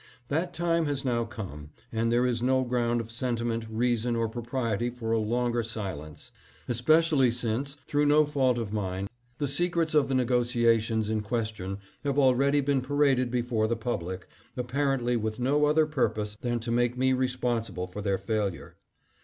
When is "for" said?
4.89-5.11, 17.85-18.01